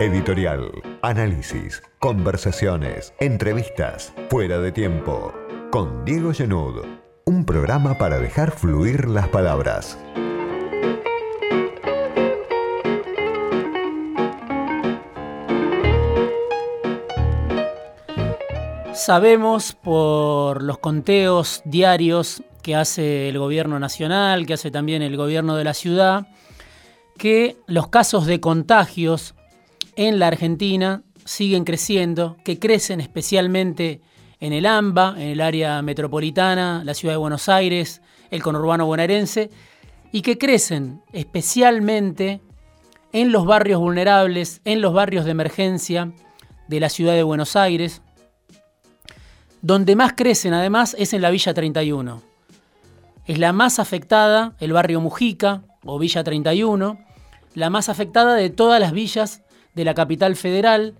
Editorial, 0.00 0.70
análisis, 1.02 1.82
conversaciones, 1.98 3.12
entrevistas, 3.18 4.14
fuera 4.30 4.60
de 4.60 4.70
tiempo. 4.70 5.34
Con 5.72 6.04
Diego 6.04 6.32
Genud, 6.32 6.84
un 7.24 7.44
programa 7.44 7.98
para 7.98 8.20
dejar 8.20 8.52
fluir 8.52 9.08
las 9.08 9.26
palabras. 9.26 9.98
Sabemos 18.94 19.72
por 19.72 20.62
los 20.62 20.78
conteos 20.78 21.60
diarios 21.64 22.44
que 22.62 22.76
hace 22.76 23.28
el 23.28 23.40
gobierno 23.40 23.80
nacional, 23.80 24.46
que 24.46 24.54
hace 24.54 24.70
también 24.70 25.02
el 25.02 25.16
gobierno 25.16 25.56
de 25.56 25.64
la 25.64 25.74
ciudad, 25.74 26.28
que 27.18 27.56
los 27.66 27.88
casos 27.88 28.26
de 28.26 28.38
contagios 28.38 29.34
en 29.98 30.20
la 30.20 30.28
Argentina 30.28 31.02
siguen 31.24 31.64
creciendo, 31.64 32.36
que 32.44 32.60
crecen 32.60 33.00
especialmente 33.00 34.00
en 34.38 34.52
el 34.52 34.64
AMBA, 34.64 35.16
en 35.16 35.28
el 35.30 35.40
área 35.40 35.82
metropolitana, 35.82 36.82
la 36.84 36.94
ciudad 36.94 37.14
de 37.14 37.18
Buenos 37.18 37.48
Aires, 37.48 38.00
el 38.30 38.40
conurbano 38.40 38.86
bonaerense, 38.86 39.50
y 40.12 40.22
que 40.22 40.38
crecen 40.38 41.02
especialmente 41.12 42.40
en 43.12 43.32
los 43.32 43.44
barrios 43.44 43.80
vulnerables, 43.80 44.60
en 44.64 44.80
los 44.80 44.94
barrios 44.94 45.24
de 45.24 45.32
emergencia 45.32 46.12
de 46.68 46.78
la 46.78 46.90
ciudad 46.90 47.14
de 47.14 47.24
Buenos 47.24 47.56
Aires. 47.56 48.00
Donde 49.62 49.96
más 49.96 50.12
crecen 50.12 50.54
además 50.54 50.94
es 50.96 51.12
en 51.12 51.22
la 51.22 51.30
Villa 51.30 51.54
31. 51.54 52.22
Es 53.26 53.38
la 53.40 53.52
más 53.52 53.80
afectada, 53.80 54.54
el 54.60 54.72
barrio 54.72 55.00
Mujica 55.00 55.64
o 55.84 55.98
Villa 55.98 56.22
31, 56.22 57.04
la 57.54 57.68
más 57.68 57.88
afectada 57.88 58.36
de 58.36 58.48
todas 58.48 58.78
las 58.80 58.92
villas 58.92 59.42
de 59.78 59.84
la 59.84 59.94
capital 59.94 60.34
federal. 60.34 60.94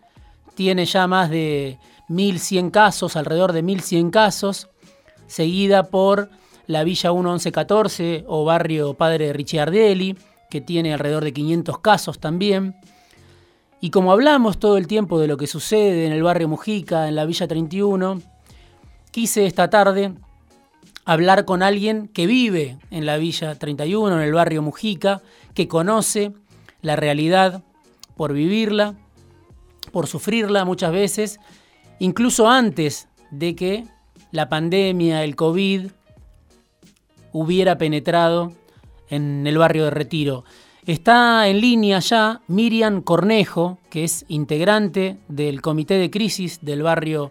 Tiene 0.55 0.87
ya 0.87 1.09
más 1.09 1.31
de 1.31 1.79
1.100 2.09 2.71
casos, 2.71 3.17
alrededor 3.17 3.53
de 3.53 3.65
1.100 3.65 4.11
casos, 4.11 4.69
seguida 5.27 5.91
por 5.91 6.31
la 6.69 6.84
Villa 6.84 7.12
1114 7.12 8.25
o 8.29 8.45
barrio 8.45 8.95
Padre 8.95 9.33
Ricciardelli, 9.33 10.17
que 10.49 10.61
tiene 10.61 10.93
alrededor 10.95 11.25
de 11.25 11.33
500 11.33 11.81
casos 11.81 12.21
también. 12.21 12.77
Y 13.81 13.91
como 13.91 14.12
hablamos 14.12 14.59
todo 14.61 14.77
el 14.77 14.87
tiempo 14.87 15.19
de 15.19 15.27
lo 15.27 15.37
que 15.37 15.49
sucede 15.49 16.06
en 16.06 16.12
el 16.12 16.23
barrio 16.23 16.49
Mujica, 16.49 17.09
en 17.09 17.17
la 17.17 17.25
Villa 17.25 17.49
31, 17.49 18.23
quise 19.11 19.45
esta 19.45 19.71
tarde 19.71 20.12
hablar 21.05 21.45
con 21.45 21.65
alguien 21.65 22.06
que 22.06 22.29
vive 22.29 22.79
en 22.93 23.06
la 23.06 23.17
Villa 23.17 23.56
31, 23.56 24.15
en 24.15 24.23
el 24.23 24.33
barrio 24.34 24.62
Mujica, 24.62 25.21
que 25.55 25.67
conoce 25.67 26.33
la 26.81 26.95
realidad 26.95 27.65
por 28.19 28.33
vivirla, 28.33 28.97
por 29.92 30.08
sufrirla 30.08 30.64
muchas 30.66 30.92
veces, 30.92 31.41
incluso 32.00 32.50
antes 32.50 33.08
de 33.30 33.55
que 33.55 33.84
la 34.33 34.48
pandemia, 34.48 35.22
el 35.22 35.36
COVID, 35.36 35.86
hubiera 37.33 37.78
penetrado 37.78 38.52
en 39.08 39.47
el 39.47 39.56
barrio 39.56 39.84
de 39.84 39.91
Retiro. 39.91 40.44
Está 40.84 41.47
en 41.47 41.60
línea 41.60 42.00
ya 42.00 42.41
Miriam 42.48 43.02
Cornejo, 43.02 43.78
que 43.88 44.02
es 44.02 44.25
integrante 44.27 45.19
del 45.28 45.62
comité 45.62 45.94
de 45.94 46.10
crisis 46.10 46.58
del 46.62 46.82
barrio 46.82 47.30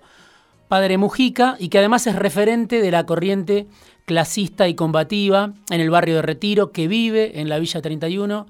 Padre 0.70 0.98
Mujica 0.98 1.58
y 1.60 1.68
que 1.68 1.80
además 1.80 2.08
es 2.08 2.16
referente 2.16 2.82
de 2.82 2.92
la 2.92 3.06
corriente 3.06 3.68
clasista 4.06 4.70
y 4.70 4.76
combativa 4.76 5.54
en 5.70 5.82
el 5.82 5.90
barrio 5.90 6.16
de 6.16 6.22
Retiro, 6.22 6.72
que 6.72 6.88
vive 6.88 7.42
en 7.42 7.50
la 7.50 7.60
Villa 7.60 7.82
31. 7.82 8.48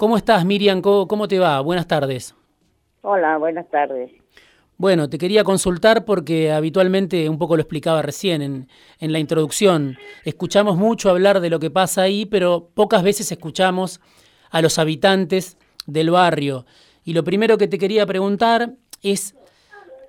¿Cómo 0.00 0.16
estás, 0.16 0.46
Miriam? 0.46 0.80
¿Cómo 0.80 1.28
te 1.28 1.38
va? 1.38 1.60
Buenas 1.60 1.86
tardes. 1.86 2.34
Hola, 3.02 3.36
buenas 3.36 3.68
tardes. 3.68 4.10
Bueno, 4.78 5.10
te 5.10 5.18
quería 5.18 5.44
consultar 5.44 6.06
porque 6.06 6.50
habitualmente, 6.52 7.28
un 7.28 7.36
poco 7.36 7.54
lo 7.54 7.60
explicaba 7.60 8.00
recién 8.00 8.40
en, 8.40 8.68
en, 8.98 9.12
la 9.12 9.18
introducción, 9.18 9.98
escuchamos 10.24 10.78
mucho 10.78 11.10
hablar 11.10 11.40
de 11.40 11.50
lo 11.50 11.60
que 11.60 11.68
pasa 11.68 12.00
ahí, 12.00 12.24
pero 12.24 12.70
pocas 12.72 13.02
veces 13.02 13.30
escuchamos 13.30 14.00
a 14.48 14.62
los 14.62 14.78
habitantes 14.78 15.58
del 15.86 16.08
barrio. 16.08 16.64
Y 17.04 17.12
lo 17.12 17.22
primero 17.22 17.58
que 17.58 17.68
te 17.68 17.76
quería 17.76 18.06
preguntar 18.06 18.72
es, 19.02 19.34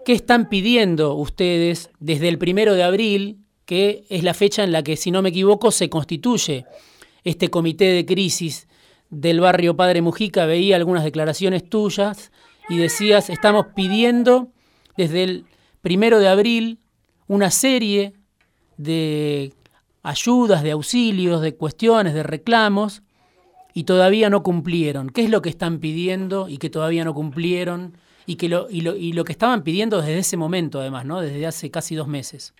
¿qué 0.05 0.13
están 0.13 0.47
pidiendo 0.47 1.15
ustedes 1.15 1.89
desde 1.99 2.29
el 2.29 2.37
primero 2.37 2.75
de 2.75 2.83
abril, 2.83 3.39
que 3.65 4.05
es 4.07 4.23
la 4.23 4.33
fecha 4.33 4.63
en 4.63 4.71
la 4.71 4.83
que, 4.83 4.95
si 4.95 5.11
no 5.11 5.21
me 5.21 5.27
equivoco, 5.27 5.69
se 5.69 5.89
constituye 5.89 6.65
este 7.25 7.49
comité 7.49 7.87
de 7.87 8.05
crisis 8.05 8.69
del 9.11 9.39
barrio 9.39 9.75
Padre 9.75 10.01
Mujica? 10.01 10.45
Veía 10.45 10.75
algunas 10.75 11.03
declaraciones 11.03 11.69
tuyas 11.69 12.31
y 12.67 12.77
decías, 12.77 13.29
estamos 13.29 13.67
pidiendo 13.75 14.49
desde 14.97 15.23
el 15.23 15.45
primero 15.81 16.19
de 16.19 16.27
abril 16.27 16.79
una 17.27 17.51
serie 17.51 18.13
de 18.77 19.53
ayudas, 20.03 20.63
de 20.63 20.71
auxilios, 20.71 21.41
de 21.41 21.55
cuestiones, 21.55 22.13
de 22.13 22.23
reclamos, 22.23 23.03
y 23.73 23.83
todavía 23.83 24.29
no 24.29 24.43
cumplieron. 24.43 25.09
¿Qué 25.09 25.23
es 25.23 25.29
lo 25.29 25.41
que 25.41 25.49
están 25.49 25.79
pidiendo 25.79 26.49
y 26.49 26.57
que 26.57 26.69
todavía 26.69 27.05
no 27.05 27.13
cumplieron? 27.13 27.97
Y, 28.25 28.35
que 28.35 28.49
lo, 28.49 28.69
y, 28.69 28.81
lo, 28.81 28.95
y 28.95 29.13
lo 29.13 29.23
que 29.23 29.31
estaban 29.31 29.63
pidiendo 29.63 29.97
desde 29.99 30.19
ese 30.19 30.37
momento, 30.37 30.79
además, 30.79 31.05
¿no? 31.05 31.21
Desde 31.21 31.45
hace 31.45 31.71
casi 31.71 31.95
dos 31.95 32.07
meses. 32.07 32.53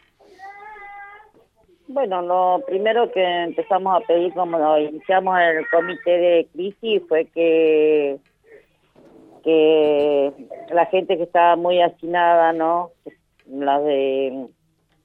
Bueno, 1.93 2.21
lo 2.21 2.63
primero 2.65 3.11
que 3.11 3.21
empezamos 3.21 4.01
a 4.01 4.05
pedir, 4.07 4.33
como 4.33 4.77
iniciamos 4.77 5.37
el 5.41 5.69
comité 5.69 6.11
de 6.11 6.47
crisis, 6.53 7.01
fue 7.09 7.25
que 7.25 8.17
que 9.43 10.31
la 10.71 10.85
gente 10.85 11.17
que 11.17 11.23
estaba 11.23 11.57
muy 11.57 11.81
hacinada, 11.81 12.53
¿no? 12.53 12.91
Las 13.45 13.83
de 13.83 14.47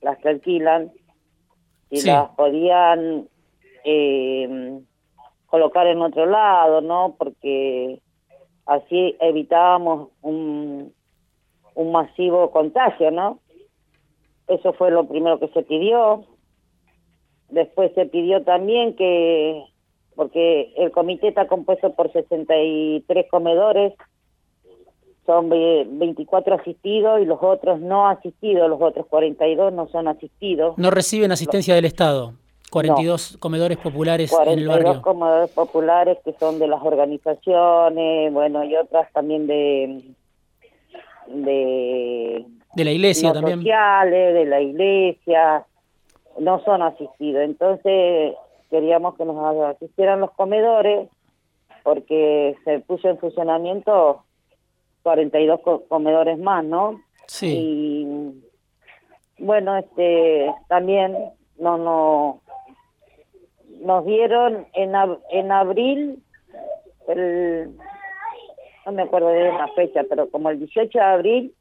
las 0.00 0.18
que 0.18 0.28
alquilan, 0.28 0.92
si 1.90 2.06
las 2.06 2.28
podían 2.36 3.28
eh, 3.84 4.78
colocar 5.46 5.88
en 5.88 6.02
otro 6.02 6.26
lado, 6.26 6.82
¿no? 6.82 7.16
Porque 7.18 8.00
así 8.66 9.16
evitábamos 9.18 10.10
un, 10.22 10.92
un 11.74 11.92
masivo 11.92 12.52
contagio, 12.52 13.10
¿no? 13.10 13.40
Eso 14.46 14.72
fue 14.74 14.92
lo 14.92 15.08
primero 15.08 15.40
que 15.40 15.48
se 15.48 15.62
pidió. 15.62 16.24
Después 17.48 17.92
se 17.94 18.06
pidió 18.06 18.42
también 18.42 18.96
que, 18.96 19.62
porque 20.14 20.72
el 20.76 20.90
comité 20.90 21.28
está 21.28 21.46
compuesto 21.46 21.94
por 21.94 22.12
63 22.12 23.26
comedores, 23.30 23.94
son 25.24 25.48
24 25.48 26.54
asistidos 26.54 27.20
y 27.20 27.24
los 27.24 27.42
otros 27.42 27.80
no 27.80 28.08
asistidos, 28.08 28.68
los 28.68 28.80
otros 28.80 29.06
42 29.06 29.72
no 29.72 29.88
son 29.88 30.08
asistidos. 30.08 30.78
No 30.78 30.90
reciben 30.90 31.32
asistencia 31.32 31.74
del 31.74 31.84
Estado. 31.84 32.34
42 32.70 33.36
comedores 33.38 33.78
populares 33.78 34.32
en 34.32 34.58
el 34.58 34.68
barrio. 34.68 35.00
42 35.00 35.02
comedores 35.02 35.50
populares 35.50 36.18
que 36.24 36.32
son 36.34 36.58
de 36.58 36.66
las 36.66 36.82
organizaciones, 36.82 38.32
bueno, 38.32 38.64
y 38.64 38.76
otras 38.76 39.12
también 39.12 39.46
de 39.46 40.02
de 41.28 42.44
de 42.74 42.84
la 42.84 42.90
iglesia 42.90 43.32
también. 43.32 43.60
Sociales, 43.60 44.34
de 44.34 44.44
la 44.44 44.60
iglesia, 44.60 45.64
no 46.38 46.62
son 46.64 46.82
asistidos. 46.82 47.42
Entonces 47.42 48.34
queríamos 48.70 49.16
que 49.16 49.24
nos 49.24 49.66
asistieran 49.76 50.20
los 50.20 50.32
comedores 50.32 51.08
porque 51.82 52.56
se 52.64 52.80
puso 52.80 53.08
en 53.08 53.18
funcionamiento 53.18 54.22
42 55.02 55.60
comedores 55.88 56.38
más, 56.38 56.64
¿no? 56.64 57.00
Sí. 57.26 57.54
Y 57.56 59.42
bueno, 59.44 59.76
este 59.76 60.52
también 60.68 61.16
no 61.58 61.78
no 61.78 62.40
nos 63.80 64.04
dieron 64.04 64.66
en 64.72 64.94
en 65.30 65.52
abril 65.52 66.22
el 67.08 67.76
no 68.86 68.92
me 68.92 69.02
acuerdo 69.02 69.28
de 69.28 69.52
la 69.52 69.68
fecha, 69.74 70.02
pero 70.08 70.30
como 70.30 70.50
el 70.50 70.58
18 70.58 70.98
de 70.98 71.04
abril 71.04 71.54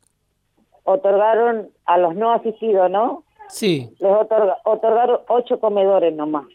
otorgaron 0.84 1.70
a 1.86 1.98
los 1.98 2.16
no 2.16 2.32
asistidos, 2.32 2.90
¿no? 2.90 3.25
Sí. 3.50 3.90
Les 4.00 4.12
otorgaron 4.64 5.20
ocho 5.28 5.60
comedores 5.60 6.14
nomás. 6.14 6.46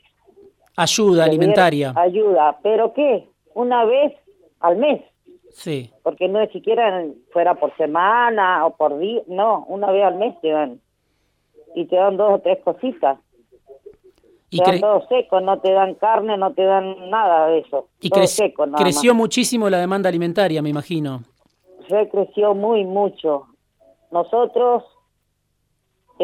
Ayuda 0.76 1.24
alimentaria. 1.24 1.92
Ayuda, 1.96 2.58
pero 2.62 2.92
¿qué? 2.92 3.28
Una 3.54 3.84
vez 3.84 4.14
al 4.60 4.76
mes. 4.76 5.02
Sí. 5.52 5.90
Porque 6.02 6.28
no 6.28 6.40
es 6.40 6.50
siquiera 6.52 7.04
fuera 7.32 7.54
por 7.54 7.76
semana 7.76 8.64
o 8.66 8.76
por 8.76 8.98
día, 8.98 9.22
no, 9.26 9.64
una 9.68 9.90
vez 9.90 10.04
al 10.04 10.16
mes 10.16 10.40
te 10.40 10.48
dan. 10.48 10.80
Y 11.74 11.86
te 11.86 11.96
dan 11.96 12.16
dos 12.16 12.34
o 12.34 12.38
tres 12.40 12.58
cositas. 12.64 13.18
Y 14.48 14.58
te 14.58 14.70
dan 14.70 14.80
todo 14.80 15.06
seco, 15.08 15.40
no 15.40 15.60
te 15.60 15.72
dan 15.72 15.94
carne, 15.94 16.36
no 16.36 16.52
te 16.52 16.64
dan 16.64 17.10
nada 17.10 17.46
de 17.48 17.58
eso. 17.60 17.88
Y 18.00 18.10
creció 18.10 19.14
muchísimo 19.14 19.70
la 19.70 19.78
demanda 19.78 20.08
alimentaria, 20.08 20.60
me 20.62 20.70
imagino. 20.70 21.22
Se 21.88 22.08
creció 22.08 22.54
muy 22.54 22.84
mucho. 22.84 23.46
Nosotros, 24.10 24.84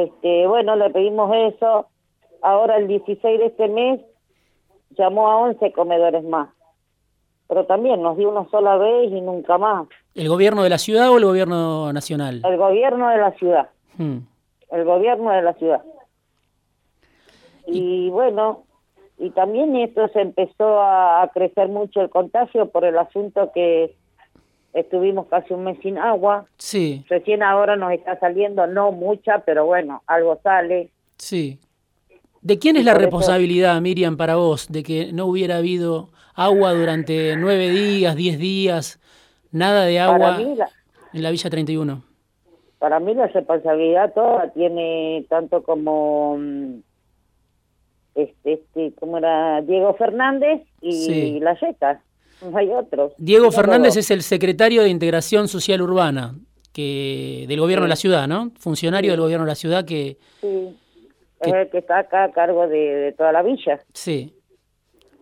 este, 0.03 0.47
bueno, 0.47 0.77
le 0.77 0.91
pedimos 0.91 1.35
eso. 1.35 1.89
Ahora 2.43 2.77
el 2.77 2.87
16 2.89 3.41
de 3.41 3.47
este 3.47 3.69
mes 3.69 4.01
llamó 4.91 5.29
a 5.29 5.37
11 5.39 5.73
comedores 5.73 6.25
más 6.25 6.49
pero 7.49 7.65
también 7.67 8.03
nos 8.03 8.17
dio 8.17 8.31
una 8.31 8.49
sola 8.51 8.77
vez 8.77 9.11
y 9.11 9.21
nunca 9.21 9.59
más. 9.59 9.87
¿El 10.15 10.29
gobierno 10.29 10.63
de 10.63 10.71
la 10.71 10.79
ciudad 10.79 11.11
o 11.11 11.19
el 11.19 11.25
gobierno 11.25 11.93
nacional? 11.93 12.43
El 12.45 12.57
gobierno 12.57 13.09
de 13.11 13.19
la 13.19 13.33
ciudad. 13.33 13.69
Hmm. 13.97 14.19
El 14.71 14.85
gobierno 14.85 15.31
de 15.31 15.43
la 15.43 15.53
ciudad. 15.55 15.83
Y, 17.67 18.11
bueno, 18.11 18.65
y 19.19 19.31
también 19.31 19.77
esto 19.77 20.09
se 20.09 20.21
empezó 20.21 20.81
a, 20.81 21.31
crecer 21.33 21.69
mucho 21.69 22.01
el 22.01 22.11
contagio 22.11 22.67
por 22.71 22.85
el 22.85 22.99
asunto 22.99 23.51
que 23.53 23.95
estuvimos 24.77 25.27
casi 25.27 25.55
un 25.55 25.65
mes 25.65 25.79
sin 25.83 25.99
agua. 25.99 26.47
Sí. 26.59 27.05
Recién 27.09 27.43
ahora 27.43 27.77
nos 27.77 27.93
está 27.93 28.19
saliendo, 28.19 28.67
no 28.67 28.93
mucha, 28.93 29.41
pero 29.41 29.65
bueno, 29.65 30.03
algo 30.07 30.39
sale. 30.43 30.91
Sí. 31.17 31.59
¿De 32.43 32.59
quién 32.59 32.77
es 32.77 32.85
la 32.85 32.95
responsabilidad, 32.95 33.81
Miriam, 33.81 34.17
para 34.17 34.37
vos, 34.37 34.71
de 34.71 34.83
que 34.83 35.13
no 35.13 35.27
hubiera 35.27 35.57
habido 35.57 36.11
agua 36.35 36.75
durante 36.75 37.37
nueve 37.37 37.71
días, 37.71 38.15
diez 38.15 38.39
días, 38.39 39.01
nada 39.51 39.85
de 39.85 39.99
agua 39.99 40.39
en 40.41 41.23
la 41.23 41.31
Villa 41.31 41.51
31? 41.51 42.03
Para 42.79 43.01
mí 43.01 43.15
la 43.15 43.27
responsabilidad 43.27 44.13
toda 44.13 44.53
tiene 44.53 45.25
tanto 45.31 45.63
como 45.63 46.37
mm, 46.39 46.75
este, 48.15 48.53
este 48.53 48.93
como 48.93 49.19
era 49.19 49.63
Diego 49.63 49.95
Fernández 49.95 50.63
y 50.83 51.41
la 51.41 51.59
Yeta. 51.59 51.95
No 51.95 52.06
hay 52.55 52.71
otros. 52.71 53.13
Diego 53.19 53.51
Fernández 53.51 53.97
es 53.97 54.11
el 54.11 54.23
secretario 54.23 54.83
de 54.83 54.89
Integración 54.89 55.49
Social 55.49 55.83
Urbana 55.83 56.35
que 56.73 57.47
del 57.49 57.59
gobierno 57.59 57.85
de 57.85 57.89
la 57.89 57.97
ciudad, 57.97 58.29
¿no? 58.29 58.51
Funcionario 58.59 59.13
del 59.13 59.21
gobierno 59.21 59.47
de 59.47 59.51
la 59.51 59.55
ciudad 59.55 59.87
que... 59.87 60.19
Sí, 60.43 60.77
es 61.41 61.53
el 61.53 61.71
que 61.71 61.79
está 61.79 62.01
acá 62.01 62.25
a 62.25 62.33
cargo 62.33 62.69
de 62.69 63.15
toda 63.17 63.33
la 63.33 63.43
villa. 63.43 63.81
Sí. 63.95 64.35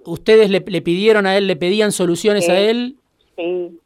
¿Ustedes 0.04 0.50
le, 0.50 0.60
pidieron 0.60 1.26
a 1.26 1.36
él, 1.36 1.46
le 1.46 1.54
pedían 1.56 1.92
soluciones 1.92 2.48
a 2.48 2.58
él? 2.58 2.96
Sí. 3.36 3.80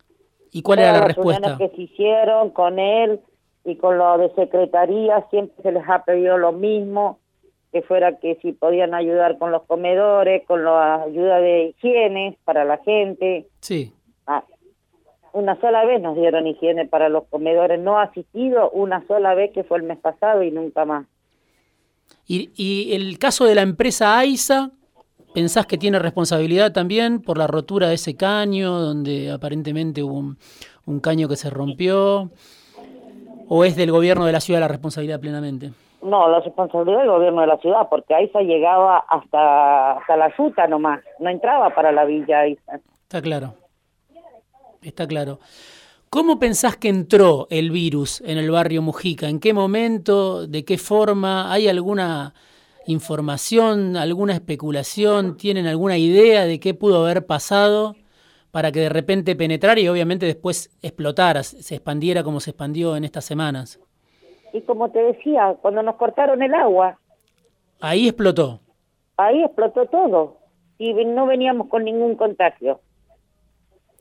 ¿Y 0.50 0.62
cuál 0.62 0.78
era 0.78 0.92
la 0.92 1.04
respuesta? 1.04 1.58
que 1.58 1.69
se 1.69 1.82
hicieron 1.82 2.50
con 2.50 2.78
él 2.78 3.20
y 3.64 3.76
con 3.76 3.98
lo 3.98 4.16
de 4.16 4.30
secretaría 4.34 5.26
siempre 5.30 5.62
se 5.62 5.72
les 5.72 5.82
ha 5.86 6.04
pedido 6.04 6.38
lo 6.38 6.52
mismo, 6.52 7.19
que 7.72 7.82
fuera 7.82 8.18
que 8.18 8.36
si 8.42 8.52
podían 8.52 8.94
ayudar 8.94 9.38
con 9.38 9.50
los 9.50 9.62
comedores, 9.64 10.44
con 10.46 10.64
la 10.64 11.02
ayuda 11.02 11.40
de 11.40 11.74
higiene 11.76 12.38
para 12.44 12.64
la 12.64 12.78
gente. 12.78 13.46
Sí. 13.60 13.92
Ah, 14.26 14.44
una 15.32 15.60
sola 15.60 15.84
vez 15.84 16.00
nos 16.00 16.16
dieron 16.16 16.46
higiene 16.46 16.86
para 16.86 17.08
los 17.08 17.24
comedores, 17.28 17.78
no 17.78 17.98
asistido 17.98 18.70
una 18.70 19.06
sola 19.06 19.34
vez 19.34 19.52
que 19.52 19.64
fue 19.64 19.78
el 19.78 19.84
mes 19.84 19.98
pasado 19.98 20.42
y 20.42 20.50
nunca 20.50 20.84
más. 20.84 21.06
¿Y, 22.26 22.50
y 22.56 22.94
el 22.94 23.18
caso 23.18 23.44
de 23.44 23.54
la 23.54 23.62
empresa 23.62 24.18
AISA? 24.18 24.72
¿Pensás 25.34 25.66
que 25.66 25.78
tiene 25.78 25.98
responsabilidad 25.98 26.72
también 26.72 27.20
por 27.20 27.38
la 27.38 27.46
rotura 27.46 27.88
de 27.88 27.94
ese 27.94 28.16
caño, 28.16 28.80
donde 28.80 29.30
aparentemente 29.30 30.02
hubo 30.02 30.34
un, 30.86 31.00
caño 31.00 31.28
que 31.28 31.36
se 31.36 31.50
rompió? 31.50 32.30
¿O 33.46 33.64
es 33.64 33.76
del 33.76 33.92
gobierno 33.92 34.26
de 34.26 34.32
la 34.32 34.40
ciudad 34.40 34.60
la 34.60 34.68
responsabilidad 34.68 35.20
plenamente? 35.20 35.72
No, 36.02 36.28
la 36.28 36.40
responsabilidad 36.40 37.00
del 37.00 37.10
gobierno 37.10 37.40
de 37.40 37.46
la 37.48 37.58
ciudad, 37.58 37.88
porque 37.90 38.14
Aiza 38.14 38.40
llegaba 38.40 38.98
hasta, 39.08 39.92
hasta 39.92 40.16
la 40.16 40.32
yuta 40.36 40.66
nomás, 40.68 41.00
no 41.18 41.28
entraba 41.28 41.74
para 41.74 41.90
la 41.90 42.04
villa 42.04 42.40
Aiza. 42.40 42.80
Está 43.02 43.20
claro, 43.20 43.54
está 44.82 45.06
claro. 45.06 45.40
¿Cómo 46.10 46.38
pensás 46.38 46.76
que 46.76 46.88
entró 46.88 47.46
el 47.50 47.70
virus 47.70 48.22
en 48.22 48.38
el 48.38 48.50
barrio 48.50 48.80
Mujica? 48.80 49.28
¿En 49.28 49.40
qué 49.40 49.52
momento? 49.52 50.46
¿De 50.46 50.64
qué 50.64 50.78
forma? 50.78 51.52
¿Hay 51.52 51.68
alguna 51.68 52.32
información, 52.86 53.96
alguna 53.96 54.32
especulación? 54.32 55.36
¿Tienen 55.36 55.66
alguna 55.66 55.98
idea 55.98 56.46
de 56.46 56.60
qué 56.60 56.72
pudo 56.72 57.02
haber 57.02 57.26
pasado 57.26 57.94
para 58.50 58.72
que 58.72 58.80
de 58.80 58.88
repente 58.88 59.36
penetrara 59.36 59.78
y 59.80 59.88
obviamente 59.88 60.24
después 60.24 60.70
explotara, 60.80 61.42
se 61.42 61.74
expandiera 61.74 62.22
como 62.22 62.40
se 62.40 62.50
expandió 62.50 62.96
en 62.96 63.04
estas 63.04 63.26
semanas? 63.26 63.78
Y 64.52 64.62
como 64.62 64.90
te 64.90 65.02
decía, 65.02 65.56
cuando 65.60 65.82
nos 65.82 65.96
cortaron 65.96 66.42
el 66.42 66.54
agua. 66.54 66.98
Ahí 67.80 68.08
explotó. 68.08 68.60
Ahí 69.16 69.42
explotó 69.42 69.86
todo 69.86 70.38
y 70.78 70.92
no 71.04 71.26
veníamos 71.26 71.68
con 71.68 71.84
ningún 71.84 72.14
contagio. 72.16 72.80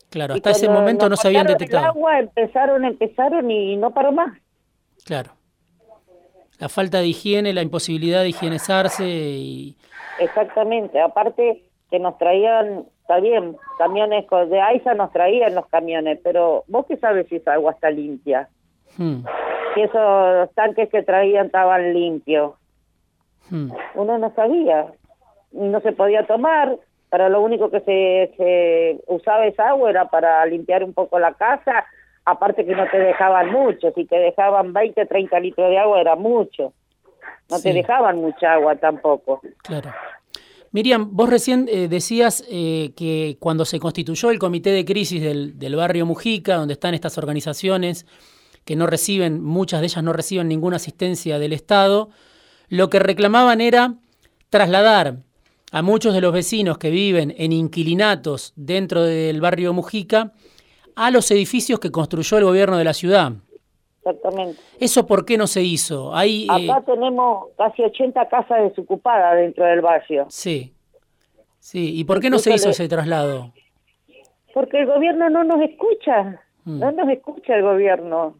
Claro, 0.09 0.35
hasta 0.35 0.51
ese 0.51 0.69
momento 0.69 1.09
no 1.09 1.17
se 1.17 1.27
habían 1.27 1.47
detectado. 1.47 1.83
El 1.83 1.89
agua 1.89 2.19
empezaron, 2.19 2.85
empezaron 2.85 3.51
y 3.51 3.75
no 3.75 3.93
paró 3.93 4.11
más. 4.11 4.37
Claro 5.05 5.37
la 6.59 6.69
falta 6.69 6.99
de 6.99 7.07
higiene, 7.07 7.53
la 7.53 7.61
imposibilidad 7.61 8.21
de 8.21 8.29
higienizarse 8.29 9.05
y... 9.05 9.77
Exactamente, 10.19 10.99
aparte 10.99 11.63
que 11.91 11.99
nos 11.99 12.17
traían, 12.17 12.85
está 13.01 13.19
bien, 13.19 13.55
camiones 13.77 14.25
de 14.49 14.59
AISA 14.59 14.95
nos 14.95 15.11
traían 15.11 15.55
los 15.55 15.67
camiones, 15.67 16.19
pero 16.23 16.63
vos 16.67 16.85
qué 16.87 16.97
sabes 16.97 17.27
si 17.27 17.35
esa 17.35 17.53
agua 17.53 17.73
está 17.73 17.91
limpia. 17.91 18.49
Hmm. 18.97 19.23
Si 19.77 19.83
esos 19.83 20.51
tanques 20.55 20.89
que 20.89 21.03
traían 21.03 21.47
estaban 21.47 21.93
limpios. 21.93 22.53
Hmm. 23.49 23.71
Uno 23.93 24.17
no 24.17 24.33
sabía, 24.33 24.87
no 25.51 25.79
se 25.81 25.91
podía 25.91 26.25
tomar, 26.25 26.77
para 27.09 27.29
lo 27.29 27.41
único 27.41 27.69
que 27.69 27.81
se, 27.81 28.33
se 28.37 28.99
usaba 29.05 29.45
esa 29.45 29.69
agua 29.69 29.91
era 29.91 30.09
para 30.09 30.43
limpiar 30.47 30.83
un 30.83 30.93
poco 30.93 31.19
la 31.19 31.33
casa 31.33 31.85
aparte 32.25 32.65
que 32.65 32.75
no 32.75 32.85
te 32.91 32.97
dejaban 32.97 33.51
mucho, 33.51 33.91
si 33.93 34.03
te 34.05 34.17
dejaban 34.17 34.73
20, 34.73 35.05
30 35.05 35.39
litros 35.39 35.69
de 35.69 35.77
agua 35.77 36.01
era 36.01 36.15
mucho, 36.17 36.73
no 37.49 37.61
te 37.61 37.71
dejaban 37.71 38.17
mucha 38.17 38.53
agua 38.53 38.75
tampoco. 38.75 39.41
Claro. 39.63 39.91
Miriam, 40.71 41.15
vos 41.15 41.29
recién 41.29 41.67
eh, 41.69 41.87
decías 41.87 42.43
eh, 42.51 42.91
que 42.97 43.37
cuando 43.39 43.63
se 43.63 43.79
constituyó 43.79 44.29
el 44.31 44.39
comité 44.39 44.71
de 44.71 44.83
crisis 44.83 45.21
del, 45.21 45.57
del 45.57 45.77
barrio 45.77 46.05
Mujica, 46.05 46.55
donde 46.55 46.73
están 46.73 46.95
estas 46.95 47.17
organizaciones 47.17 48.05
que 48.67 48.75
no 48.75 48.85
reciben, 48.85 49.41
muchas 49.41 49.79
de 49.79 49.87
ellas 49.87 50.03
no 50.03 50.11
reciben 50.11 50.49
ninguna 50.49 50.75
asistencia 50.75 51.39
del 51.39 51.53
Estado, 51.53 52.09
lo 52.67 52.89
que 52.89 52.99
reclamaban 52.99 53.61
era 53.61 53.95
trasladar 54.49 55.19
a 55.71 55.81
muchos 55.81 56.13
de 56.13 56.19
los 56.19 56.33
vecinos 56.33 56.77
que 56.77 56.89
viven 56.89 57.33
en 57.37 57.53
inquilinatos 57.53 58.51
dentro 58.57 59.03
del 59.03 59.39
barrio 59.39 59.71
Mujica 59.71 60.33
a 60.97 61.11
los 61.11 61.31
edificios 61.31 61.79
que 61.79 61.91
construyó 61.91 62.37
el 62.39 62.43
gobierno 62.43 62.77
de 62.77 62.83
la 62.83 62.93
ciudad. 62.93 63.31
Exactamente. 63.99 64.59
¿Eso 64.81 65.07
por 65.07 65.23
qué 65.23 65.37
no 65.37 65.47
se 65.47 65.61
hizo? 65.61 66.13
Hay, 66.13 66.45
Acá 66.49 66.79
eh, 66.79 66.83
tenemos 66.85 67.47
casi 67.57 67.83
80 67.83 68.27
casas 68.27 68.63
desocupadas 68.63 69.37
dentro 69.37 69.63
del 69.63 69.79
barrio. 69.79 70.25
Sí, 70.29 70.73
sí. 71.59 71.97
¿Y 71.97 72.03
por 72.03 72.19
qué 72.19 72.29
no 72.29 72.39
se 72.39 72.53
hizo 72.53 72.69
ese 72.69 72.89
traslado? 72.89 73.53
Porque 74.53 74.81
el 74.81 74.87
gobierno 74.87 75.29
no 75.29 75.45
nos 75.45 75.61
escucha, 75.61 76.41
mm. 76.65 76.79
no 76.79 76.91
nos 76.91 77.07
escucha 77.09 77.55
el 77.55 77.61
gobierno. 77.61 78.35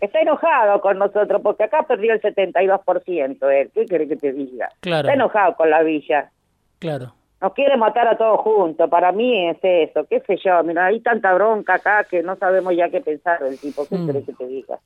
Está 0.00 0.20
enojado 0.20 0.80
con 0.80 0.98
nosotros 0.98 1.40
porque 1.42 1.64
acá 1.64 1.82
perdió 1.82 2.12
el 2.12 2.20
72%. 2.22 3.50
Él. 3.50 3.70
¿Qué 3.74 3.84
quiere 3.86 4.08
que 4.08 4.16
te 4.16 4.32
diga? 4.32 4.68
Claro. 4.80 5.08
Está 5.08 5.14
enojado 5.14 5.56
con 5.56 5.70
la 5.70 5.82
villa. 5.82 6.30
Claro 6.78 7.14
nos 7.40 7.52
quiere 7.52 7.76
matar 7.76 8.08
a 8.08 8.18
todos 8.18 8.40
juntos, 8.40 8.90
para 8.90 9.12
mí 9.12 9.48
es 9.48 9.58
eso, 9.62 10.04
qué 10.08 10.20
sé 10.26 10.38
yo, 10.44 10.62
mira, 10.64 10.86
hay 10.86 11.00
tanta 11.00 11.32
bronca 11.34 11.74
acá 11.74 12.04
que 12.04 12.22
no 12.22 12.36
sabemos 12.36 12.74
ya 12.76 12.90
qué 12.90 13.00
pensar 13.00 13.42
del 13.42 13.58
tipo, 13.58 13.86
¿qué 13.86 13.96
mm. 13.96 14.24
que 14.24 14.32
te 14.32 14.46
diga? 14.46 14.80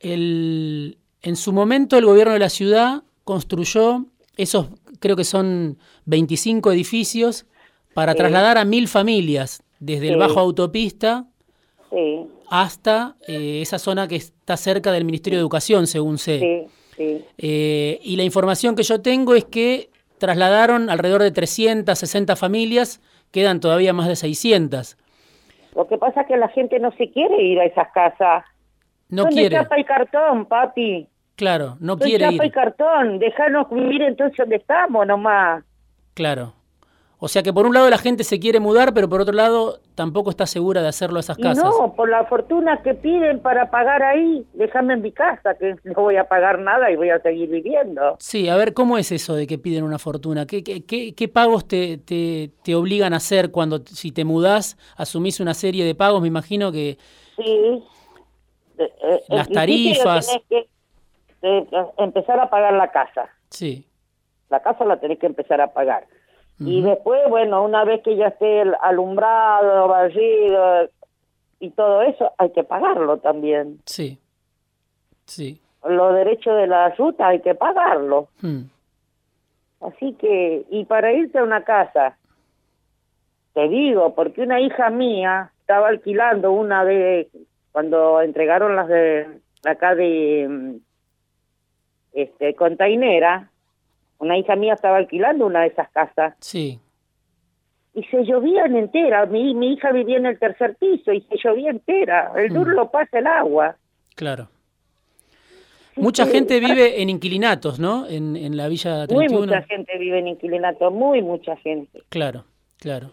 El, 0.00 0.98
en 1.20 1.36
su 1.36 1.52
momento 1.52 1.98
el 1.98 2.06
gobierno 2.06 2.32
de 2.32 2.38
la 2.38 2.48
ciudad 2.48 3.02
construyó 3.24 4.06
esos, 4.36 4.68
creo 5.00 5.16
que 5.16 5.24
son 5.24 5.78
25 6.06 6.72
edificios, 6.72 7.46
para 7.94 8.14
trasladar 8.14 8.56
a 8.56 8.64
mil 8.64 8.88
familias 8.88 9.62
desde 9.78 10.08
el 10.08 10.16
Bajo 10.16 10.40
Autopista 10.40 11.26
hasta 12.50 13.16
eh, 13.26 13.60
esa 13.62 13.78
zona 13.78 14.08
que 14.08 14.16
está 14.16 14.56
cerca 14.56 14.92
del 14.92 15.04
Ministerio 15.04 15.38
de 15.38 15.42
Educación, 15.42 15.86
según 15.86 16.18
sé. 16.18 16.66
Eh, 16.98 17.98
y 18.02 18.16
la 18.16 18.22
información 18.22 18.76
que 18.76 18.82
yo 18.82 19.00
tengo 19.00 19.34
es 19.34 19.44
que 19.44 19.90
trasladaron 20.18 20.90
alrededor 20.90 21.22
de 21.22 21.32
360 21.32 22.36
familias, 22.36 23.00
quedan 23.32 23.60
todavía 23.60 23.92
más 23.92 24.08
de 24.08 24.16
600. 24.16 24.96
Lo 25.74 25.88
que 25.88 25.98
pasa 25.98 26.22
es 26.22 26.26
que 26.28 26.36
la 26.36 26.48
gente 26.48 26.78
no 26.78 26.92
se 26.92 27.10
quiere 27.10 27.42
ir 27.42 27.58
a 27.58 27.64
esas 27.64 27.88
casas. 27.92 28.44
No 29.08 29.26
quiere. 29.26 29.56
chapa 29.56 29.76
el 29.76 29.84
cartón, 29.84 30.46
papi? 30.46 31.08
Claro, 31.34 31.76
no 31.80 31.98
quiere 31.98 32.32
ir. 32.32 32.42
el 32.42 32.52
cartón, 32.52 33.18
dejarnos 33.18 33.68
vivir 33.70 34.02
entonces 34.02 34.36
donde 34.36 34.56
estamos 34.56 35.06
nomás. 35.06 35.64
Claro. 36.14 36.54
O 37.24 37.28
sea 37.28 37.44
que 37.44 37.52
por 37.52 37.68
un 37.68 37.74
lado 37.74 37.88
la 37.88 37.98
gente 37.98 38.24
se 38.24 38.40
quiere 38.40 38.58
mudar, 38.58 38.92
pero 38.92 39.08
por 39.08 39.20
otro 39.20 39.32
lado 39.32 39.78
tampoco 39.94 40.30
está 40.30 40.44
segura 40.44 40.82
de 40.82 40.88
hacerlo 40.88 41.18
a 41.18 41.20
esas 41.20 41.38
casas. 41.38 41.62
no, 41.62 41.94
por 41.94 42.08
la 42.08 42.24
fortuna 42.24 42.82
que 42.82 42.94
piden 42.94 43.38
para 43.38 43.70
pagar 43.70 44.02
ahí, 44.02 44.44
déjame 44.54 44.94
en 44.94 45.02
mi 45.02 45.12
casa, 45.12 45.54
que 45.54 45.76
no 45.84 46.02
voy 46.02 46.16
a 46.16 46.24
pagar 46.24 46.58
nada 46.58 46.90
y 46.90 46.96
voy 46.96 47.10
a 47.10 47.20
seguir 47.20 47.48
viviendo. 47.48 48.16
Sí, 48.18 48.48
a 48.48 48.56
ver, 48.56 48.74
¿cómo 48.74 48.98
es 48.98 49.12
eso 49.12 49.36
de 49.36 49.46
que 49.46 49.56
piden 49.56 49.84
una 49.84 50.00
fortuna? 50.00 50.46
¿Qué, 50.46 50.64
qué, 50.64 51.14
qué, 51.14 51.28
pagos 51.28 51.68
te, 51.68 51.96
te, 51.98 52.50
te, 52.64 52.74
obligan 52.74 53.14
a 53.14 53.18
hacer 53.18 53.52
cuando, 53.52 53.78
si 53.86 54.10
te 54.10 54.24
mudás, 54.24 54.76
asumís 54.96 55.38
una 55.38 55.54
serie 55.54 55.84
de 55.84 55.94
pagos? 55.94 56.22
Me 56.22 56.26
imagino 56.26 56.72
que... 56.72 56.98
Sí. 57.36 57.84
Eh, 58.78 59.20
las 59.28 59.48
tarifas... 59.48 60.40
que 60.48 60.66
empezar 61.98 62.40
a 62.40 62.50
pagar 62.50 62.72
la 62.72 62.90
casa. 62.90 63.28
Sí. 63.48 63.86
La 64.50 64.60
casa 64.60 64.84
la 64.84 64.98
tenés 64.98 65.20
que 65.20 65.26
empezar 65.26 65.60
a 65.60 65.72
pagar 65.72 66.04
Y 66.64 66.82
después, 66.82 67.20
bueno, 67.28 67.64
una 67.64 67.84
vez 67.84 68.02
que 68.02 68.16
ya 68.16 68.28
esté 68.28 68.62
alumbrado, 68.82 69.88
barrido 69.88 70.88
y 71.60 71.70
todo 71.70 72.02
eso, 72.02 72.32
hay 72.38 72.50
que 72.50 72.64
pagarlo 72.64 73.18
también. 73.18 73.78
Sí, 73.86 74.18
sí. 75.24 75.60
Los 75.84 76.14
derechos 76.14 76.56
de 76.56 76.66
la 76.66 76.90
ruta 76.90 77.28
hay 77.28 77.40
que 77.40 77.54
pagarlo. 77.54 78.28
Hmm. 78.40 78.62
Así 79.80 80.14
que, 80.14 80.64
y 80.70 80.84
para 80.84 81.12
irse 81.12 81.38
a 81.38 81.42
una 81.42 81.64
casa, 81.64 82.16
te 83.54 83.68
digo, 83.68 84.14
porque 84.14 84.42
una 84.42 84.60
hija 84.60 84.90
mía 84.90 85.52
estaba 85.60 85.88
alquilando 85.88 86.52
una 86.52 86.84
de, 86.84 87.28
cuando 87.72 88.20
entregaron 88.20 88.76
las 88.76 88.88
de 88.88 89.26
acá 89.64 89.94
de 89.94 90.78
este 92.12 92.54
containera, 92.54 93.51
una 94.22 94.38
hija 94.38 94.54
mía 94.54 94.74
estaba 94.74 94.98
alquilando 94.98 95.46
una 95.46 95.62
de 95.62 95.66
esas 95.66 95.90
casas. 95.90 96.34
Sí. 96.38 96.78
Y 97.94 98.04
se 98.04 98.24
llovía 98.24 98.66
entera. 98.66 99.26
Mi, 99.26 99.52
mi 99.54 99.72
hija 99.72 99.90
vivía 99.90 100.16
en 100.16 100.26
el 100.26 100.38
tercer 100.38 100.76
piso 100.76 101.12
y 101.12 101.20
se 101.22 101.36
llovía 101.42 101.70
entera. 101.70 102.32
El 102.36 102.52
mm. 102.52 102.68
lo 102.68 102.90
pasa 102.90 103.18
el 103.18 103.26
agua. 103.26 103.76
Claro. 104.14 104.48
Mucha 105.96 106.24
gente 106.26 106.58
vive 106.60 107.02
en 107.02 107.10
inquilinatos, 107.10 107.78
¿no? 107.78 108.06
En, 108.06 108.36
en 108.36 108.56
la 108.56 108.68
Villa 108.68 109.06
31. 109.06 109.28
Muy 109.28 109.46
mucha 109.46 109.62
gente 109.62 109.98
vive 109.98 110.20
en 110.20 110.28
inquilinatos, 110.28 110.90
muy 110.90 111.20
mucha 111.20 111.54
gente. 111.56 112.02
Claro, 112.08 112.44
claro. 112.78 113.10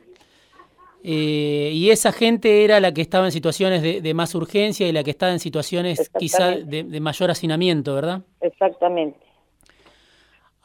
Eh, 1.04 1.72
y 1.74 1.90
esa 1.92 2.12
gente 2.12 2.64
era 2.64 2.80
la 2.80 2.94
que 2.94 3.02
estaba 3.02 3.26
en 3.26 3.32
situaciones 3.32 3.82
de, 3.82 4.14
más 4.14 4.36
urgencia 4.36 4.88
y 4.88 4.92
la 4.92 5.04
que 5.04 5.12
estaba 5.12 5.32
en 5.32 5.40
situaciones 5.40 6.10
quizá 6.18 6.52
de, 6.52 7.00
mayor 7.00 7.32
hacinamiento, 7.32 7.96
¿verdad? 7.96 8.22
Exactamente. 8.42 9.29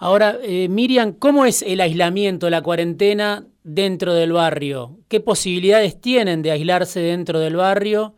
Ahora, 0.04 0.36
eh, 0.42 0.68
Miriam, 0.68 1.12
¿cómo 1.12 1.46
es 1.46 1.62
el 1.62 1.80
aislamiento, 1.80 2.50
la 2.50 2.62
cuarentena 2.62 3.46
dentro 3.62 4.12
del 4.12 4.32
barrio? 4.32 4.98
¿Qué 5.08 5.20
posibilidades 5.20 5.98
tienen 5.98 6.42
de 6.42 6.50
aislarse 6.50 7.00
dentro 7.00 7.38
del 7.38 7.56
barrio? 7.56 8.14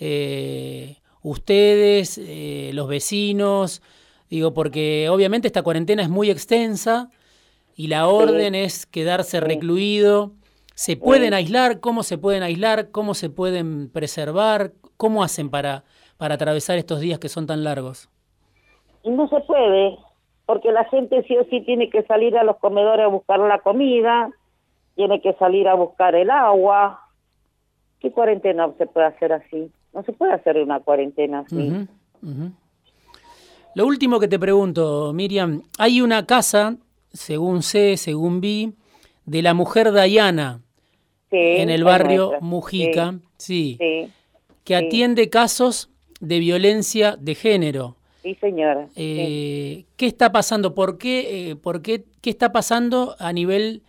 Eh, 0.00 0.96
ustedes, 1.22 2.20
los 2.74 2.88
vecinos, 2.88 3.82
digo, 4.28 4.52
porque 4.52 5.08
obviamente 5.10 5.46
esta 5.46 5.62
cuarentena 5.62 6.02
es 6.02 6.08
muy 6.08 6.28
extensa 6.30 7.10
y 7.76 7.86
la 7.86 8.08
orden 8.08 8.56
es 8.56 8.86
quedarse 8.86 9.38
recluido 9.38 10.32
¿Se 10.78 10.96
pueden 10.96 11.34
aislar? 11.34 11.80
¿Cómo 11.80 12.04
se 12.04 12.18
pueden 12.18 12.44
aislar? 12.44 12.92
¿Cómo 12.92 13.14
se 13.14 13.30
pueden 13.30 13.90
preservar? 13.90 14.70
¿Cómo 14.96 15.24
hacen 15.24 15.50
para, 15.50 15.82
para 16.18 16.36
atravesar 16.36 16.78
estos 16.78 17.00
días 17.00 17.18
que 17.18 17.28
son 17.28 17.48
tan 17.48 17.64
largos? 17.64 18.08
No 19.04 19.28
se 19.28 19.40
puede, 19.40 19.98
porque 20.48 20.72
la 20.72 20.86
gente 20.86 21.22
sí 21.24 21.36
o 21.36 21.44
sí 21.50 21.60
tiene 21.60 21.90
que 21.90 22.04
salir 22.04 22.34
a 22.38 22.42
los 22.42 22.56
comedores 22.56 23.04
a 23.04 23.08
buscar 23.08 23.38
la 23.38 23.58
comida, 23.58 24.30
tiene 24.94 25.20
que 25.20 25.34
salir 25.34 25.68
a 25.68 25.74
buscar 25.74 26.14
el 26.14 26.30
agua. 26.30 27.06
¿Qué 28.00 28.10
cuarentena 28.10 28.72
se 28.78 28.86
puede 28.86 29.08
hacer 29.08 29.34
así? 29.34 29.70
No 29.92 30.02
se 30.04 30.14
puede 30.14 30.32
hacer 30.32 30.56
una 30.56 30.80
cuarentena 30.80 31.40
así. 31.40 31.86
Lo 33.74 33.86
último 33.86 34.18
que 34.18 34.26
te 34.26 34.38
pregunto, 34.38 35.12
Miriam, 35.12 35.64
hay 35.78 36.00
una 36.00 36.24
casa, 36.24 36.78
según 37.12 37.62
sé, 37.62 37.98
según 37.98 38.40
vi, 38.40 38.72
de 39.26 39.42
la 39.42 39.52
mujer 39.52 39.92
Dayana, 39.92 40.62
en 41.30 41.68
el 41.68 41.84
barrio 41.84 42.32
Mujica, 42.40 43.16
sí, 43.36 43.76
que 44.64 44.76
atiende 44.76 45.28
casos 45.28 45.90
de 46.20 46.38
violencia 46.38 47.16
de 47.16 47.34
género. 47.34 47.97
Sí, 48.22 48.34
señora. 48.40 48.88
Eh, 48.96 49.84
¿Qué 49.96 50.06
está 50.06 50.32
pasando? 50.32 50.74
¿Por 50.74 50.98
qué, 50.98 51.50
eh, 51.50 51.56
por 51.56 51.82
qué, 51.82 52.04
qué 52.20 52.30
está 52.30 52.52
pasando 52.52 53.16
a 53.18 53.32
nivel 53.32 53.82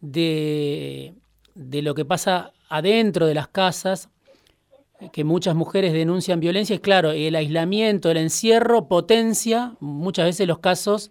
de, 0.00 1.14
de 1.54 1.82
lo 1.82 1.94
que 1.94 2.04
pasa 2.04 2.52
adentro 2.68 3.26
de 3.26 3.34
las 3.34 3.48
casas? 3.48 4.08
que 5.12 5.24
muchas 5.24 5.54
mujeres 5.54 5.92
denuncian 5.92 6.40
violencia, 6.40 6.74
es 6.74 6.80
claro, 6.80 7.10
el 7.10 7.34
aislamiento, 7.36 8.10
el 8.10 8.16
encierro 8.16 8.88
potencia 8.88 9.74
muchas 9.80 10.26
veces 10.26 10.46
los 10.46 10.60
casos 10.60 11.10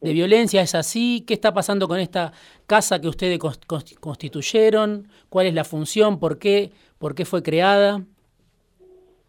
de 0.00 0.12
violencia. 0.12 0.62
¿Es 0.62 0.74
así? 0.74 1.24
¿Qué 1.26 1.34
está 1.34 1.54
pasando 1.54 1.88
con 1.88 1.98
esta 1.98 2.32
casa 2.66 3.00
que 3.00 3.08
ustedes 3.08 3.38
constituyeron? 4.00 5.08
¿Cuál 5.28 5.46
es 5.46 5.54
la 5.54 5.64
función? 5.64 6.18
¿Por 6.18 6.38
qué, 6.38 6.72
¿Por 6.98 7.14
qué 7.14 7.24
fue 7.24 7.42
creada? 7.42 8.04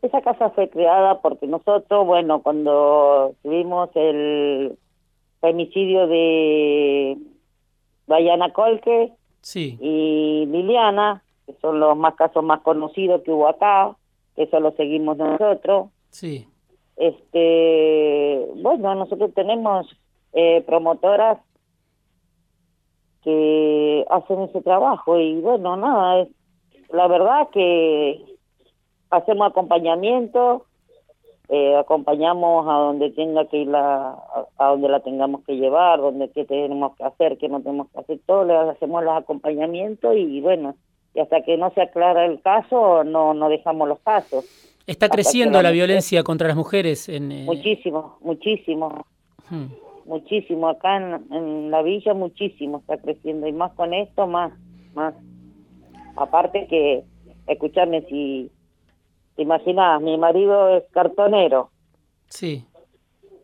Esa 0.04 0.22
casa 0.22 0.50
fue 0.50 0.70
creada 0.70 1.22
porque 1.22 1.48
nosotros, 1.48 2.06
bueno, 2.06 2.42
cuando 2.42 3.36
tuvimos 3.42 3.90
el 3.96 4.78
femicidio 5.40 6.08
de 6.08 7.18
Diana 8.08 8.52
Colque 8.52 9.14
y 9.56 10.46
Liliana, 10.46 11.24
que 11.46 11.54
son 11.62 11.80
los 11.80 11.96
más 11.96 12.16
casos 12.16 12.44
más 12.44 12.60
conocidos 12.64 13.22
que 13.22 13.32
hubo 13.32 13.48
acá, 13.48 13.96
eso 14.36 14.60
lo 14.60 14.74
seguimos 14.74 15.16
nosotros. 15.16 15.88
Sí. 16.10 16.50
Este, 16.98 18.46
bueno, 18.58 18.96
nosotros 18.96 19.34
tenemos 19.34 19.88
eh, 20.34 20.64
promotoras 20.66 21.40
que 23.24 24.06
hacen 24.10 24.42
ese 24.42 24.62
trabajo 24.62 25.18
y 25.18 25.40
bueno, 25.40 25.78
nada, 25.78 26.24
es, 26.24 26.30
la 26.90 27.08
verdad 27.08 27.48
que 27.54 28.33
hacemos 29.14 29.50
acompañamiento, 29.50 30.66
eh, 31.50 31.76
acompañamos 31.76 32.68
a 32.68 32.74
donde 32.74 33.12
tenga 33.12 33.46
que 33.48 33.58
ir 33.58 33.68
la, 33.68 34.18
a, 34.58 34.68
donde 34.70 34.90
la 34.90 35.02
tengamos 35.02 35.44
que 35.46 35.56
llevar, 35.56 36.00
donde 36.00 36.30
qué 36.32 36.46
tenemos 36.46 36.96
que 36.96 37.04
hacer, 37.04 37.38
qué 37.38 37.50
no 37.50 37.62
tenemos 37.62 37.90
que 37.92 38.00
hacer, 38.00 38.20
todo 38.26 38.44
le 38.44 38.56
hacemos 38.56 39.04
los 39.04 39.16
acompañamientos 39.16 40.16
y 40.16 40.42
bueno, 40.42 40.76
y 41.14 41.20
hasta 41.20 41.42
que 41.42 41.58
no 41.58 41.72
se 41.72 41.82
aclara 41.82 42.26
el 42.26 42.42
caso 42.42 43.04
no, 43.04 43.34
no 43.34 43.50
dejamos 43.50 43.88
los 43.88 44.00
casos. 44.00 44.46
¿Está 44.86 45.08
creciendo 45.08 45.62
la, 45.62 45.72
violencia 45.72 46.24
contra 46.24 46.48
las 46.48 46.58
mujeres? 46.58 47.08
En, 47.08 47.32
eh, 47.32 47.44
Muchísimo, 47.46 48.18
muchísimo. 48.22 49.06
Hmm 49.50 49.68
muchísimo 50.06 50.68
acá 50.68 50.98
en, 50.98 51.72
la 51.72 51.82
villa 51.82 52.14
muchísimo 52.14 52.80
está 52.80 52.98
creciendo 52.98 53.48
y 53.48 53.54
más 53.54 53.74
con 53.74 53.94
esto 53.94 54.28
más 54.28 54.54
más 54.94 55.14
aparte 56.16 56.68
que 56.68 57.04
escucharme 57.48 58.02
si 58.04 58.52
te 59.36 59.42
imaginas 59.42 60.02
mi 60.02 60.18
marido 60.18 60.70
es 60.70 60.84
cartonero 60.92 61.70
sí 62.28 62.66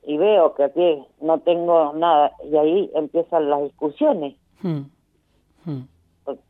y 0.05 0.17
veo 0.17 0.55
que 0.55 0.63
aquí 0.63 1.05
no 1.21 1.39
tengo 1.39 1.93
nada 1.93 2.31
y 2.43 2.55
ahí 2.57 2.91
empiezan 2.95 3.49
las 3.49 3.63
discusiones 3.63 4.35
hmm. 4.61 4.81
Hmm. 5.65 5.81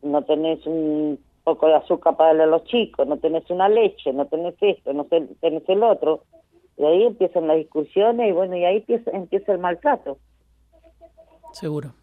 no 0.04 0.22
tenés 0.24 0.66
un 0.66 1.20
poco 1.44 1.68
de 1.68 1.76
azúcar 1.76 2.16
para 2.16 2.30
darle 2.30 2.44
a 2.44 2.48
los 2.48 2.64
chicos 2.66 3.08
no 3.08 3.18
tenés 3.18 3.50
una 3.50 3.70
leche 3.70 4.14
no 4.14 4.26
tenés 4.26 4.56
esto 4.62 4.94
no 4.94 5.06
tenés 5.06 5.68
el 5.68 5.84
otro 5.84 6.24
y 6.80 6.86
ahí 6.86 7.04
empiezan 7.04 7.48
las 7.48 7.58
discusiones 7.58 8.30
y 8.30 8.32
bueno, 8.32 8.56
y 8.56 8.64
ahí 8.64 8.78
empieza, 8.78 9.12
empieza 9.12 9.52
el 9.52 9.60
maltrato. 9.60 10.18
Seguro. 11.52 11.94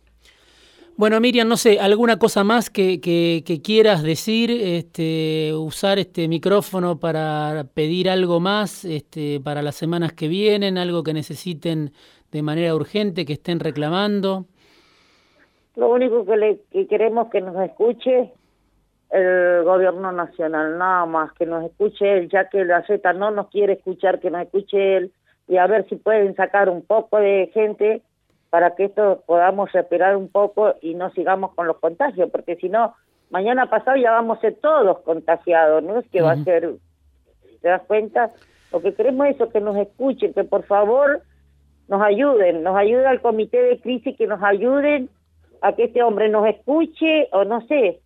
Bueno, 0.98 1.20
Miriam, 1.20 1.46
no 1.46 1.58
sé, 1.58 1.78
¿alguna 1.78 2.18
cosa 2.18 2.42
más 2.42 2.70
que, 2.70 3.02
que, 3.02 3.62
quieras 3.62 4.02
decir? 4.02 4.50
Este, 4.50 5.52
usar 5.54 5.98
este 5.98 6.26
micrófono 6.26 6.98
para 6.98 7.66
pedir 7.74 8.08
algo 8.08 8.40
más 8.40 8.82
este, 8.86 9.38
para 9.38 9.60
las 9.60 9.74
semanas 9.74 10.14
que 10.14 10.26
vienen, 10.26 10.78
algo 10.78 11.02
que 11.02 11.12
necesiten 11.12 11.92
de 12.32 12.40
manera 12.40 12.74
urgente, 12.74 13.26
que 13.26 13.34
estén 13.34 13.60
reclamando. 13.60 14.46
Lo 15.74 15.90
único 15.90 16.24
que, 16.24 16.36
le, 16.38 16.60
que 16.72 16.86
queremos 16.86 17.28
que 17.28 17.42
nos 17.42 17.56
escuche 17.62 18.32
el 19.10 19.64
gobierno 19.64 20.12
nacional, 20.12 20.78
nada 20.78 21.04
más, 21.04 21.30
que 21.34 21.44
nos 21.44 21.62
escuche 21.66 22.10
él, 22.10 22.30
ya 22.30 22.48
que 22.48 22.64
la 22.64 22.86
Z 22.86 23.12
no 23.12 23.30
nos 23.30 23.48
quiere 23.48 23.74
escuchar, 23.74 24.18
que 24.18 24.30
nos 24.30 24.40
escuche 24.40 24.96
él 24.96 25.12
y 25.46 25.58
a 25.58 25.66
ver 25.66 25.86
si 25.90 25.96
pueden 25.96 26.34
sacar 26.36 26.70
un 26.70 26.80
poco 26.80 27.18
de 27.18 27.50
gente 27.52 28.00
para 28.56 28.74
que 28.74 28.86
esto 28.86 29.22
podamos 29.26 29.70
respirar 29.70 30.16
un 30.16 30.30
poco 30.30 30.76
y 30.80 30.94
no 30.94 31.10
sigamos 31.10 31.54
con 31.54 31.66
los 31.66 31.76
contagios, 31.76 32.30
porque 32.30 32.56
si 32.56 32.70
no, 32.70 32.94
mañana 33.28 33.68
pasado 33.68 33.98
ya 33.98 34.12
vamos 34.12 34.38
a 34.38 34.40
ser 34.40 34.56
todos 34.62 35.00
contagiados, 35.00 35.82
no 35.82 35.98
es 35.98 36.08
que 36.08 36.22
va 36.22 36.32
a 36.32 36.42
ser, 36.42 36.70
¿te 37.60 37.68
das 37.68 37.82
cuenta? 37.82 38.30
Lo 38.72 38.80
que 38.80 38.94
queremos 38.94 39.26
es 39.26 39.34
eso, 39.34 39.50
que 39.50 39.60
nos 39.60 39.76
escuchen, 39.76 40.32
que 40.32 40.44
por 40.44 40.62
favor 40.62 41.20
nos 41.88 42.00
ayuden, 42.00 42.62
nos 42.62 42.74
ayude 42.78 43.06
al 43.06 43.20
comité 43.20 43.62
de 43.62 43.78
crisis, 43.78 44.16
que 44.16 44.26
nos 44.26 44.42
ayuden 44.42 45.10
a 45.60 45.74
que 45.74 45.84
este 45.84 46.02
hombre 46.02 46.30
nos 46.30 46.48
escuche, 46.48 47.28
o 47.32 47.44
no 47.44 47.60
sé, 47.66 48.00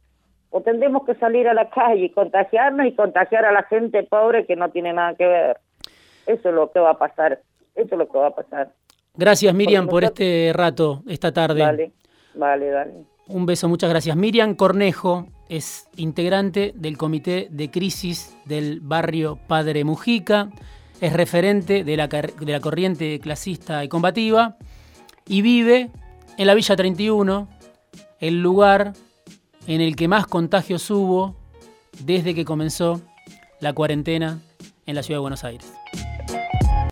o 0.51 0.63
tendremos 0.63 1.05
que 1.05 1.15
salir 1.15 1.47
a 1.47 1.55
la 1.55 1.71
calle 1.71 2.07
y 2.07 2.11
contagiarnos 2.11 2.87
y 2.87 2.97
contagiar 2.97 3.45
a 3.45 3.53
la 3.53 3.63
gente 3.63 4.03
pobre 4.03 4.47
que 4.47 4.57
no 4.57 4.69
tiene 4.71 4.93
nada 4.93 5.15
que 5.15 5.29
ver. 5.29 5.59
Eso 6.27 6.49
es 6.49 6.55
lo 6.57 6.73
que 6.73 6.81
va 6.81 6.91
a 6.91 6.99
pasar, 6.99 7.39
eso 7.77 7.95
es 7.95 7.99
lo 7.99 8.09
que 8.09 8.19
va 8.19 8.27
a 8.27 8.35
pasar. 8.35 8.73
Gracias 9.21 9.55
Miriam 9.55 9.87
por 9.87 10.03
este 10.03 10.51
rato, 10.55 11.03
esta 11.07 11.31
tarde. 11.31 11.61
Vale, 11.61 11.93
vale, 12.35 12.73
vale. 12.73 12.93
Un 13.27 13.45
beso, 13.45 13.69
muchas 13.69 13.91
gracias. 13.91 14.17
Miriam 14.17 14.55
Cornejo 14.55 15.27
es 15.51 15.91
integrante 15.97 16.73
del 16.75 16.97
Comité 16.97 17.49
de 17.51 17.71
Crisis 17.71 18.35
del 18.47 18.81
barrio 18.81 19.39
Padre 19.47 19.85
Mujica, 19.85 20.49
es 21.03 21.13
referente 21.13 21.85
de 21.85 21.97
la, 21.99 22.09
de 22.09 22.51
la 22.51 22.61
corriente 22.61 23.21
clasista 23.21 23.85
y 23.85 23.89
combativa 23.89 24.57
y 25.29 25.43
vive 25.43 25.91
en 26.39 26.47
la 26.47 26.55
Villa 26.55 26.75
31, 26.75 27.47
el 28.21 28.41
lugar 28.41 28.95
en 29.67 29.83
el 29.83 29.97
que 29.97 30.09
más 30.09 30.27
contagios 30.27 30.91
hubo 30.91 31.37
desde 32.05 32.35
que 32.35 32.47
comenzó 32.47 33.03
la 33.61 33.75
cuarentena 33.75 34.41
en 34.87 34.95
la 34.95 35.03
ciudad 35.03 35.19
de 35.19 35.21
Buenos 35.21 35.45
Aires. 35.45 35.80